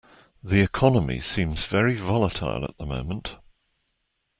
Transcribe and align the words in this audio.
The 0.41 0.61
economy 0.61 1.19
seems 1.19 1.67
very 1.67 1.95
volatile 1.95 2.63
at 2.63 2.75
the 2.79 2.87
moment. 2.87 3.35